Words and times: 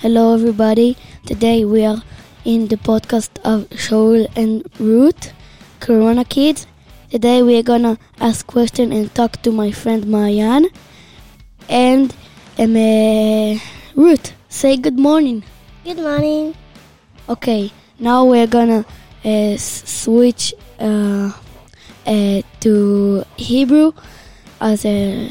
Hello, 0.00 0.32
everybody. 0.32 0.96
Today 1.26 1.62
we 1.66 1.84
are 1.84 2.02
in 2.46 2.68
the 2.68 2.76
podcast 2.76 3.28
of 3.44 3.68
Shaul 3.68 4.26
and 4.34 4.64
Ruth, 4.80 5.34
Corona 5.78 6.24
Kids. 6.24 6.66
Today 7.10 7.42
we 7.42 7.58
are 7.58 7.62
gonna 7.62 7.98
ask 8.18 8.46
questions 8.46 8.94
and 8.94 9.14
talk 9.14 9.42
to 9.42 9.52
my 9.52 9.70
friend 9.72 10.06
Marianne. 10.06 10.68
And 11.68 12.14
um, 12.58 12.76
uh, 12.76 13.58
Ruth, 13.94 14.32
say 14.48 14.78
good 14.78 14.98
morning. 14.98 15.42
Good 15.84 15.98
morning. 15.98 16.54
Okay, 17.28 17.70
now 17.98 18.24
we're 18.24 18.46
gonna 18.46 18.86
uh, 19.22 19.56
switch 19.58 20.54
uh, 20.78 21.30
uh, 22.06 22.40
to 22.60 23.24
Hebrew. 23.36 23.92
As 24.62 24.86
uh, 24.86 25.28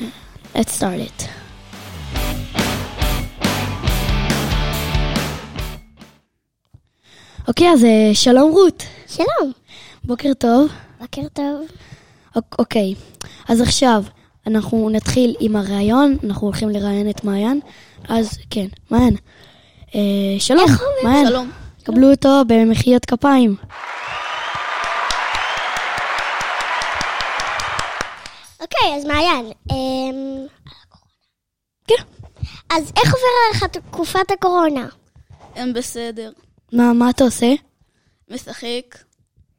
let's 0.53 0.73
start 0.73 0.99
it. 0.99 1.29
אוקיי, 7.49 7.69
אז 7.73 7.83
אה, 7.83 8.09
שלום 8.13 8.51
רות. 8.51 8.83
שלום. 9.07 9.51
בוקר 10.03 10.33
טוב. 10.33 10.71
בוקר 10.99 11.21
טוב. 11.33 11.61
אוק- 12.35 12.55
אוקיי, 12.59 12.93
אז 13.49 13.61
עכשיו 13.61 14.03
אנחנו 14.47 14.89
נתחיל 14.89 15.35
עם 15.39 15.55
הראיון, 15.55 16.17
אנחנו 16.23 16.47
הולכים 16.47 16.69
לראיין 16.69 17.09
את 17.09 17.23
מעיין. 17.23 17.59
אז 18.09 18.37
כן, 18.49 18.65
מעיין. 18.91 19.15
אה, 19.95 19.99
שלום? 20.39 20.65
מעיין. 21.03 21.27
שלום. 21.27 21.51
קבלו 21.83 22.11
אותו 22.11 22.41
במחיאות 22.47 23.05
כפיים. 23.05 23.55
אוקיי, 28.61 28.95
אז 28.97 29.05
מעיין. 29.05 29.45
אמ, 29.71 30.45
כן. 31.87 32.03
אז 32.69 32.91
איך 32.97 33.13
עובר 33.13 33.25
עליך 33.49 33.63
תקופת 33.63 34.31
הקורונה? 34.31 34.87
הם 35.55 35.73
בסדר. 35.73 36.31
מה, 36.73 36.93
מה 36.93 37.09
אתה 37.09 37.23
עושה? 37.23 37.53
משחק 38.29 38.97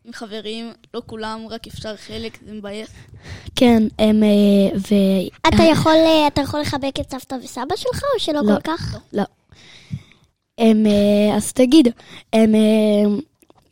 עם 0.05 0.12
חברים, 0.12 0.72
לא 0.94 1.03
כולם, 1.06 1.47
רק 1.50 1.67
אפשר 1.67 1.97
חלק, 1.97 2.39
זה 2.47 2.52
מבאס. 2.52 2.89
כן, 3.56 3.83
הם... 3.98 4.22
אה, 4.22 4.78
ו... 4.78 4.94
אתה 5.48 5.62
יכול, 5.62 5.92
אה, 5.92 6.27
אתה 6.27 6.41
יכול 6.41 6.61
לחבק 6.61 7.00
את 7.00 7.11
סבתא 7.11 7.34
וסבא 7.44 7.77
שלך, 7.77 8.02
או 8.14 8.20
שלא 8.20 8.41
לא. 8.44 8.55
כל 8.55 8.61
כך? 8.64 8.97
לא. 9.12 9.22
הם... 10.58 10.86
אה, 10.86 11.36
אז 11.36 11.52
תגיד, 11.52 11.89
הם... 12.33 12.55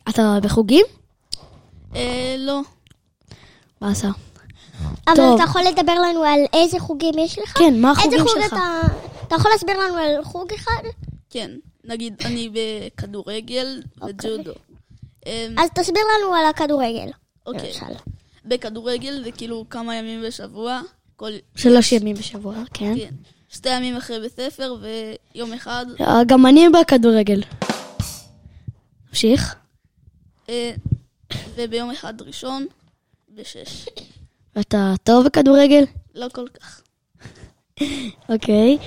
אתה 0.09 0.37
בחוגים? 0.43 0.85
אה, 1.95 2.35
לא. 2.37 2.61
באסה. 3.81 4.09
אבל 5.07 5.15
טוב. 5.15 5.35
אתה 5.35 5.43
יכול 5.43 5.61
לדבר 5.61 5.93
לנו 5.93 6.23
על 6.23 6.39
איזה 6.53 6.79
חוגים 6.79 7.13
יש 7.17 7.39
לך? 7.39 7.57
כן, 7.57 7.81
מה 7.81 7.91
החוגים 7.91 8.13
איזה 8.13 8.23
חוג 8.23 8.41
שלך? 8.41 8.53
אתה... 8.53 8.81
אתה 9.27 9.35
יכול 9.35 9.51
להסביר 9.51 9.79
לנו 9.79 9.95
על 9.95 10.23
חוג 10.23 10.53
אחד? 10.53 10.81
כן. 11.29 11.51
נגיד, 11.89 12.15
אני 12.25 12.49
בכדורגל 12.53 13.81
וג'ודו. 14.07 14.53
אמ, 15.25 15.55
אז 15.59 15.69
תסביר 15.75 16.03
לנו 16.17 16.35
על 16.35 16.45
הכדורגל. 16.45 17.09
אוקיי. 17.45 17.73
בכדורגל 18.45 19.23
זה 19.23 19.31
כאילו 19.31 19.65
כמה 19.69 19.95
ימים 19.95 20.23
בשבוע. 20.27 20.81
כל... 21.15 21.31
שלוש 21.55 21.91
ימים 21.91 22.15
בשבוע, 22.15 22.55
כן. 22.73 22.93
כן. 22.97 23.13
שתי 23.49 23.69
ימים 23.77 23.95
אחרי 23.95 24.19
בית 24.19 24.31
ספר 24.31 24.75
ויום 24.81 25.53
אחד. 25.53 25.85
אה, 26.01 26.23
גם 26.27 26.45
אני 26.45 26.65
בכדורגל. 26.69 27.41
תמשיך. 29.09 29.55
אה, 30.49 30.71
וביום 31.55 31.91
אחד 31.91 32.21
ראשון 32.21 32.65
בשש. 33.35 33.85
אתה 34.59 34.93
טוב 35.03 35.25
בכדורגל? 35.25 35.83
לא 36.15 36.27
כל 36.33 36.47
כך. 36.47 36.81
אוקיי. 38.29 38.77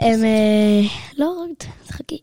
הם... 0.00 0.24
אה, 0.24 0.80
לא, 1.18 1.44
רק 1.44 1.68
תחכי. 1.86 2.18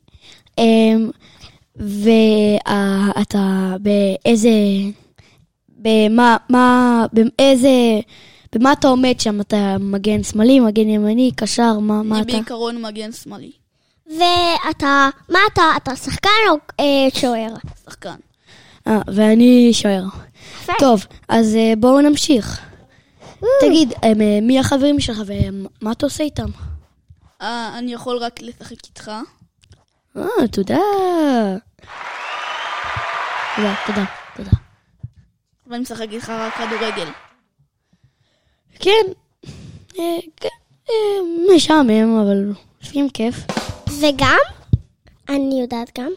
ואתה 1.76 3.76
באיזה... 3.80 4.50
במה... 5.70 6.38
מה... 6.50 7.06
באיזה... 7.14 7.70
במה 8.56 8.74
אתה 8.74 8.88
עומד 8.88 9.20
שם? 9.20 9.42
אתה 9.42 9.76
מגן 9.80 10.24
שמאלי, 10.24 10.60
מגן 10.60 10.90
ימני, 10.90 11.32
קשר, 11.36 11.80
מה, 11.80 12.04
מה 12.04 12.16
אני 12.16 12.24
אתה? 12.24 12.32
בעיקרון 12.32 12.82
מגן 12.82 13.12
שמאלי. 13.12 13.52
ואתה, 14.08 15.10
מה 15.30 15.40
אתה, 15.54 15.62
אתה 15.78 15.96
שחקן 15.96 16.30
או 16.50 16.56
אה, 16.80 17.08
שוער? 17.14 17.54
שחקן. 17.86 18.16
אה, 18.88 19.02
ואני 19.08 19.70
שוער. 19.74 20.04
יפה. 20.62 20.74
טוב, 20.80 21.06
אז 21.30 21.56
אה, 21.56 21.74
בואו 21.78 22.02
נמשיך. 22.02 22.62
תגיד, 23.62 23.94
הם, 24.04 24.22
אה, 24.22 24.40
מי 24.42 24.60
החברים 24.60 25.00
שלך 25.00 25.22
ומה 25.26 25.92
אתה 25.92 26.06
עושה 26.06 26.24
איתם? 26.24 26.50
אה, 27.42 27.78
אני 27.78 27.94
יכול 27.94 28.18
רק 28.18 28.42
לשחק 28.42 28.86
איתך. 28.86 29.12
אה, 30.18 30.48
תודה. 30.52 30.78
תודה, 33.56 33.76
תודה, 33.86 34.06
תודה. 34.36 34.52
ואני 35.68 35.82
משחק 35.82 36.08
איתך 36.12 36.30
רק 36.30 36.54
כדורגל. 36.54 37.08
כן, 38.80 39.06
אה, 40.00 40.18
כן, 40.36 40.48
אה, 40.90 40.96
משעמם, 41.56 42.20
אבל 42.20 42.54
לפעמים 42.82 43.10
כיף. 43.10 43.36
וגם, 44.02 44.40
אני 45.30 45.62
יודעת 45.62 46.00
גם, 46.00 46.12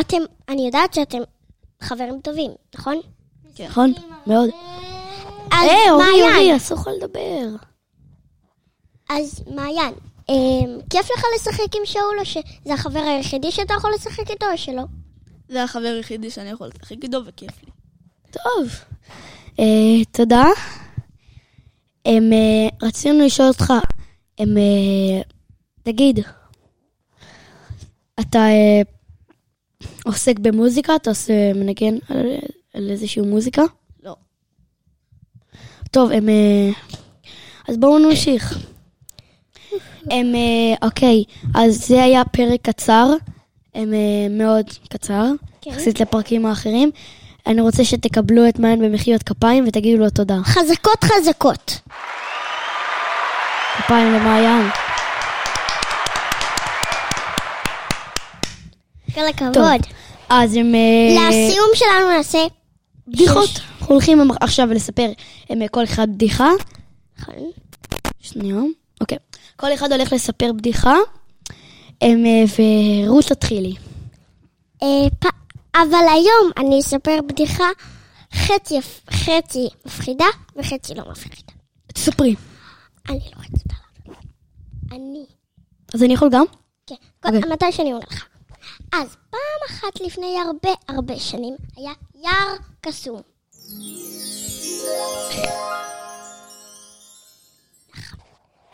אתם, 0.00 0.22
אני 0.48 0.66
יודעת 0.66 0.94
שאתם 0.94 1.18
חברים 1.80 2.20
טובים, 2.20 2.50
נכון? 2.74 3.00
נכון? 3.64 3.92
מאוד. 4.26 4.50
אז 5.52 5.68
אה, 5.68 5.90
אורי, 5.90 6.04
אורי, 6.04 6.30
מעיין, 6.32 6.56
אסור 6.56 6.78
לך 6.78 6.88
לדבר. 6.96 7.48
אז 9.08 9.42
מעיין, 9.46 9.94
כיף 10.90 11.10
לך 11.16 11.24
לשחק 11.36 11.76
עם 11.76 11.82
שאול, 11.84 12.18
או 12.20 12.24
שזה 12.24 12.74
החבר 12.74 12.98
היחידי 13.00 13.50
שאתה 13.50 13.74
יכול 13.74 13.90
לשחק 13.94 14.30
איתו, 14.30 14.46
או 14.52 14.58
שלא? 14.58 14.82
זה 15.48 15.64
החבר 15.64 15.92
היחידי 15.96 16.30
שאני 16.30 16.50
יכול 16.50 16.66
לשחק 16.66 16.96
איתו 17.02 17.18
וכיף 17.26 17.50
לי. 17.64 17.70
טוב. 18.30 18.68
אה, 19.60 20.04
תודה. 20.12 20.44
הם, 22.04 22.32
אה, 22.32 22.86
רצינו 22.88 23.24
לשאול 23.24 23.48
אותך, 23.48 23.72
הם, 24.38 24.56
אה, 24.58 25.22
תגיד, 25.82 26.20
אתה 28.20 28.46
עוסק 30.04 30.38
במוזיקה? 30.38 30.96
אתה 30.96 31.10
עושה 31.10 31.52
מנגן 31.54 31.94
על, 32.08 32.26
על 32.74 32.90
איזושהי 32.90 33.22
מוזיקה? 33.22 33.62
לא. 34.02 34.16
טוב, 35.90 36.10
הם... 36.10 36.28
אז 37.68 37.76
בואו 37.76 37.98
נמשיך. 37.98 38.58
הם, 40.10 40.34
אה, 40.34 40.86
אוקיי, 40.88 41.24
אז 41.54 41.86
זה 41.86 42.02
היה 42.02 42.24
פרק 42.24 42.60
קצר, 42.62 43.06
הם 43.74 43.94
אה, 43.94 44.28
מאוד 44.30 44.66
קצר, 44.88 45.24
כן. 45.60 45.70
יחסית 45.70 46.00
לפרקים 46.00 46.46
האחרים. 46.46 46.90
אני 47.46 47.60
רוצה 47.60 47.84
שתקבלו 47.84 48.48
את 48.48 48.58
מעיין 48.58 48.80
במחיאות 48.80 49.22
כפיים 49.22 49.64
ותגידו 49.68 49.98
לו 49.98 50.10
תודה. 50.10 50.36
חזקות 50.44 51.04
חזקות. 51.04 51.80
כפיים 53.78 54.12
למעיין. 54.12 54.68
כל 59.14 59.26
הכבוד. 59.28 59.80
אז 60.28 60.56
הם... 60.56 60.74
אה, 60.74 61.28
לסיום 61.28 61.68
שלנו 61.74 62.08
נעשה 62.16 62.38
בדיחות. 63.08 63.50
אנחנו 63.80 63.94
הולכים 63.94 64.30
עכשיו 64.40 64.66
לספר 64.66 65.06
כל 65.70 65.84
אחד 65.84 66.08
בדיחה. 66.14 66.50
נכון. 67.18 67.34
שנייה. 68.20 68.56
אוקיי. 69.00 69.18
כל 69.60 69.74
אחד 69.74 69.92
הולך 69.92 70.12
לספר 70.12 70.52
בדיחה. 70.52 70.94
אה, 72.02 72.08
ורות 73.06 73.24
תתחילי. 73.24 73.74
אה, 74.82 74.88
אבל 75.74 76.04
היום 76.14 76.50
אני 76.56 76.80
אספר 76.80 77.18
בדיחה 77.28 77.64
חצי, 78.34 78.78
חצי 79.10 79.68
מפחידה 79.86 80.24
וחצי 80.56 80.94
לא 80.94 81.04
מפחידה. 81.10 81.52
תספרי. 81.94 82.34
אני 83.08 83.18
לא 83.18 83.40
רציתי 83.42 83.74
לענות. 84.06 84.24
אני. 84.92 85.24
אז 85.94 86.02
אני 86.02 86.14
יכול 86.14 86.28
גם? 86.32 86.44
כן. 86.86 86.94
כל- 87.22 87.28
אוקיי. 87.36 87.52
מתי 87.52 87.72
שאני 87.72 87.92
עונה 87.92 88.04
לך. 88.10 88.26
אז 88.92 89.16
פעם 89.30 89.40
אחת 89.70 90.00
לפני 90.00 90.36
הרבה 90.46 90.70
הרבה 90.88 91.18
שנים 91.18 91.56
היה 91.76 91.92
יער 92.22 92.54
קסום. 92.80 93.20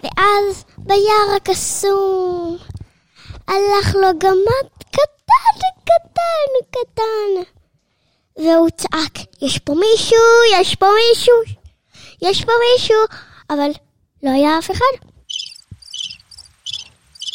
ואז 0.04 0.64
ביער 0.78 1.36
הקסום 1.36 2.56
הלך 3.48 3.94
לו 3.94 4.18
גמד 4.18 4.68
קטן 4.90 5.68
קטן 5.84 6.70
קטן 6.70 7.50
והוא 8.36 8.70
צעק, 8.70 9.18
יש 9.42 9.58
פה 9.58 9.74
מישהו, 9.74 10.18
יש 10.60 10.74
פה 10.74 10.86
מישהו, 10.86 11.34
יש 12.22 12.44
פה 12.44 12.52
מישהו, 12.72 12.96
אבל 13.50 13.70
לא 14.22 14.30
היה 14.30 14.58
אף 14.58 14.70
אחד. 14.70 15.08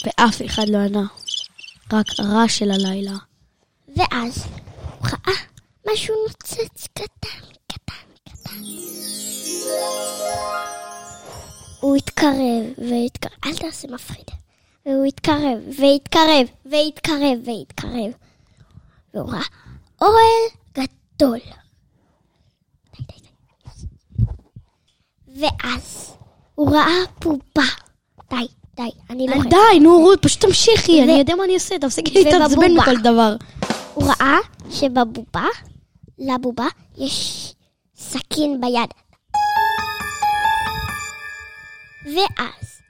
ואף 0.06 0.42
אחד 0.46 0.70
לא 0.70 0.78
ענה. 0.78 1.04
רק 1.94 2.06
הרעש 2.20 2.60
של 2.60 2.72
הלילה. 2.72 3.18
ואז 3.98 4.44
הוא 5.00 5.08
ראה 5.08 5.38
משהו 5.92 6.16
נוצץ 6.28 6.88
קטן, 6.94 7.40
קטן, 7.72 8.30
קטן. 8.30 8.99
הוא 11.80 11.96
התקרב 11.96 12.66
והתקרב, 12.78 13.32
אל 13.46 13.58
תעשה 13.58 13.88
מפחיד. 13.88 14.26
והוא 14.86 15.06
התקרב, 15.06 15.58
והתקרב, 15.80 16.48
והתקרב, 16.66 17.38
והתקרב. 17.46 18.12
והוא 19.14 19.32
ראה 19.32 19.44
אוהל 20.02 20.88
גדול. 21.18 21.40
ואז 25.40 26.16
הוא 26.56 26.72
ראה 26.72 26.98
בובה. 27.22 27.70
די, 28.30 28.48
די, 28.76 28.90
אני 29.10 29.28
לא... 29.28 29.32
יכולה. 29.32 29.50
די, 29.50 29.80
נו 29.80 29.98
רות, 29.98 30.22
פשוט 30.22 30.46
תמשיכי, 30.46 31.04
אני 31.04 31.12
יודע 31.12 31.36
מה 31.36 31.44
אני 31.44 31.54
אעשה, 31.54 31.80
תפסיקי 31.80 32.24
להתעצבן. 32.24 32.78
מכל 32.78 32.98
דבר. 32.98 33.36
הוא 33.94 34.04
ראה 34.04 34.38
שבבובה, 34.72 35.46
לבובה, 36.20 36.68
יש 36.98 37.54
סכין 37.96 38.62
ביד. 38.62 39.09
ואז, 42.16 42.82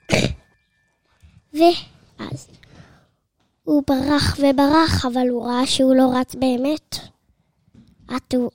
ואז, 1.58 2.48
הוא 3.64 3.82
ברח 3.86 4.36
וברח, 4.38 5.06
אבל 5.06 5.28
הוא 5.28 5.46
ראה 5.46 5.66
שהוא 5.66 5.94
לא 5.94 6.10
רץ 6.14 6.34
באמת. 6.34 6.96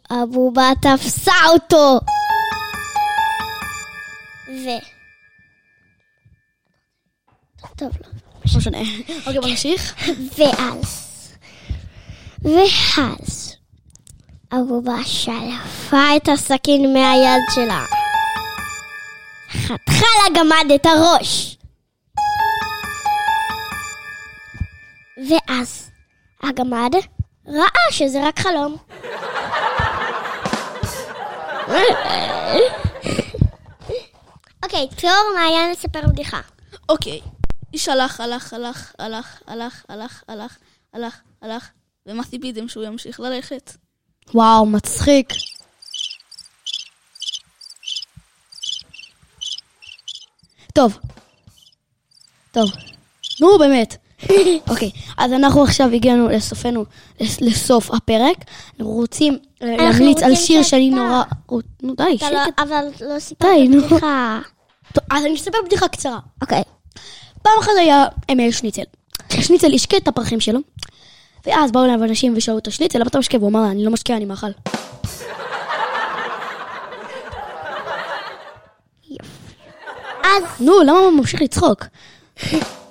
הבובה 0.10 0.70
תפסה 0.82 1.34
אותו! 1.54 2.00
ו... 4.48 4.68
טוב, 7.76 7.92
לא. 8.02 8.10
לא 8.46 8.58
משנה. 8.58 8.78
אוקיי, 9.26 9.40
בוא 9.40 9.50
נמשיך. 9.50 10.10
ואז, 10.38 11.12
ואז, 12.42 13.56
הבובה 14.52 15.04
שלפה 15.04 16.16
את 16.18 16.30
הסכין 16.30 16.94
מהיד 16.94 17.42
שלה. 17.56 17.86
חתכה 19.56 20.06
לגמד 20.30 20.72
את 20.76 20.86
הראש. 20.86 21.58
ואז, 25.30 25.92
הגמד 26.44 26.92
ראה 27.48 27.92
שזה 27.92 28.28
רק 28.28 28.40
חלום. 28.40 28.78
אוקיי, 34.64 34.88
תיאור 34.96 35.34
מעיין 35.36 35.72
לספר 35.72 36.02
בדיחה. 36.08 36.40
אוקיי. 36.90 37.22
איש 37.74 37.90
הלך, 37.90 38.22
הלך, 38.22 38.54
הלך, 38.54 38.92
הלך, 39.00 39.42
הלך, 39.48 39.84
הלך, 39.90 40.24
הלך, 40.28 40.58
הלך, 40.94 41.20
הלך, 41.42 41.70
ומה 42.06 42.24
ציפיתם 42.24 42.68
שהוא 42.68 42.84
ימשיך 42.84 43.20
ללכת? 43.20 43.72
וואו, 44.34 44.66
מצחיק. 44.66 45.34
טוב. 50.76 50.98
טוב. 52.52 52.70
נו, 53.42 53.58
באמת. 53.60 53.98
אוקיי, 54.70 54.92
אז 55.18 55.34
אנחנו 55.34 55.64
עכשיו 55.64 55.90
הגענו 55.94 56.30
לסופנו, 56.30 56.86
לס- 57.20 57.42
לסוף 57.42 57.92
הפרק. 57.92 58.38
אנחנו 58.80 58.92
רוצים 58.94 59.38
אה, 59.62 59.76
להמליץ 59.78 60.24
על 60.24 60.36
שיר 60.36 60.64
שאני 60.64 60.90
נורא... 60.90 61.24
נו 61.84 61.96
די, 61.96 62.04
אתה 62.18 62.32
לא-. 62.32 62.40
אבל 62.64 62.86
לא 63.02 63.20
סיפרת. 63.20 63.50
בדיחה. 63.70 64.40
אז 65.10 65.26
אני 65.26 65.36
אספר 65.36 65.58
בדיחה 65.66 65.88
קצרה. 65.88 66.20
אוקיי. 66.42 66.62
פעם 67.42 67.54
אחת 67.60 67.72
היה 67.80 68.06
שניצל. 68.52 68.82
השניצל 69.32 69.74
השקה 69.74 69.98
את 69.98 70.08
הפרחים 70.08 70.40
שלו, 70.40 70.60
ואז 71.46 71.72
באו 71.72 71.86
אליו 71.86 72.04
אנשים 72.04 72.34
ושאלו 72.38 72.58
אותו, 72.58 72.72
שניצל, 72.72 73.00
למה 73.00 73.08
אתה 73.08 73.20
משקה? 73.20 73.38
והוא 73.38 73.50
אמר 73.50 73.62
לה, 73.62 73.72
אני 73.72 73.86
לא 73.86 73.92
משקה, 73.92 74.16
אני 74.16 74.26
מאכל. 74.26 74.48
אז 80.38 80.44
נו, 80.60 80.74
למה 80.82 81.00
הוא 81.00 81.12
ממשיך 81.12 81.42
לצחוק? 81.42 81.84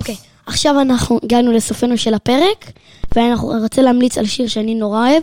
אוקיי, 0.01 0.17
עכשיו 0.47 0.81
אנחנו 0.81 1.21
הגענו 1.23 1.53
לסופנו 1.53 1.99
של 1.99 2.15
הפרק, 2.15 2.71
ואנחנו 3.17 3.49
רוצה 3.63 3.83
להמליץ 3.83 4.19
על 4.19 4.27
שיר 4.27 4.49
שאני 4.49 4.75
נורא 4.75 5.11
אוהב. 5.11 5.23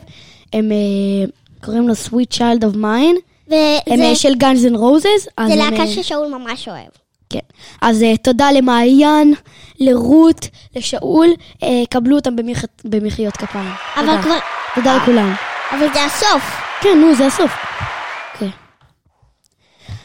הם 0.54 0.72
אה, 0.72 1.30
קוראים 1.66 1.88
לו 1.88 1.94
Sweet 1.94 2.38
Child 2.38 2.62
of 2.62 2.76
Mine, 2.76 3.18
הם 3.48 3.94
וזה 3.94 4.04
אה, 4.04 4.16
של 4.16 4.34
Guns 4.34 4.72
N' 4.72 4.76
Roses. 4.76 5.24
זה 5.24 5.30
הם, 5.38 5.58
להקה 5.58 5.82
אה, 5.82 5.88
ששאול 5.88 6.28
ממש 6.28 6.68
אוהב. 6.68 6.90
כן. 7.30 7.40
אז 7.82 8.04
אה, 8.04 8.18
תודה 8.18 8.52
למעיין, 8.52 9.34
לרות, 9.80 10.48
לשאול, 10.76 11.28
אה, 11.64 11.84
קבלו 11.90 12.16
אותם 12.16 12.36
במח... 12.36 12.64
במחיאות 12.86 13.38
כפיים. 13.38 13.72
אבל 13.98 14.06
תודה. 14.06 14.22
כבר... 14.22 14.38
תודה 14.76 14.98
לכולם. 14.98 15.34
אבל 15.72 15.88
זה 15.94 16.06
הסוף. 16.06 16.62
כן, 16.82 17.02
נו, 17.02 17.16
זה 17.16 17.26
הסוף. 17.26 17.52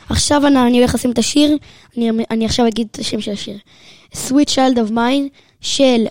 עכשיו 0.08 0.47
אני, 0.47 0.62
אני 0.62 0.79
הולך 0.79 0.94
לשים 0.94 1.11
את 1.11 1.19
השיר, 1.19 1.56
אני, 1.97 2.11
אני 2.31 2.44
עכשיו 2.44 2.67
אגיד 2.67 2.88
את 2.91 2.99
השם 2.99 3.20
של 3.20 3.32
השיר. 3.32 3.58
Sweet 4.12 4.49
Child 4.49 4.76
of 4.76 4.91
Mine 4.91 5.29
של. 5.61 6.06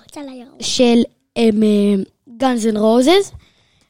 של 0.60 1.02
הם, 1.36 1.64
אה, 1.64 2.04
Guns 2.40 2.74
N' 2.74 2.78
Roses, 2.78 3.36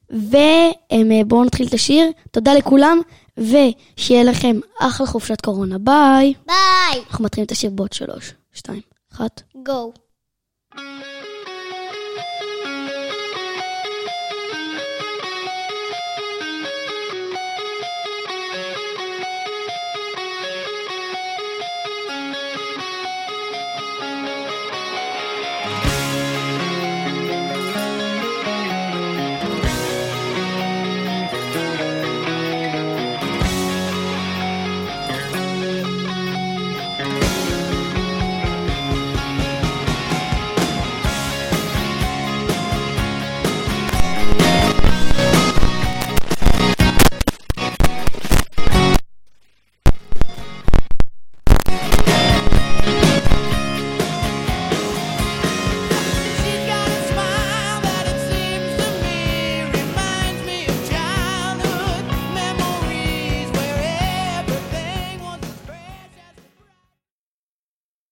ובואו 0.09 1.43
נתחיל 1.43 1.67
את 1.67 1.73
השיר. 1.73 2.11
תודה 2.31 2.53
לכולם, 2.53 3.01
ושיהיה 3.37 4.23
לכם 4.23 4.59
אחלה 4.79 5.07
חופשת 5.07 5.41
קורונה. 5.41 5.77
ביי. 5.77 6.33
ביי. 6.47 7.01
אנחנו 7.09 7.25
מתחילים 7.25 7.45
את 7.45 7.51
השיר 7.51 7.69
בעוד 7.69 7.93
שלוש, 7.93 8.33
שתיים, 8.53 8.81
אחת. 9.13 9.41
גו. 9.65 9.93